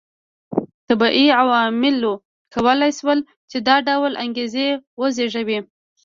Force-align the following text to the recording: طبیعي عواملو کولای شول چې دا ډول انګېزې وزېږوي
طبیعي 0.89 1.25
عواملو 1.41 2.13
کولای 2.53 2.91
شول 2.99 3.19
چې 3.51 3.57
دا 3.67 3.75
ډول 3.87 4.13
انګېزې 4.23 4.67
وزېږوي 4.99 5.59